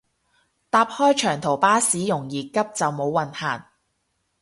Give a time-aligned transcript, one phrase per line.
[0.71, 3.65] 搭開長途巴士容易急就冇運行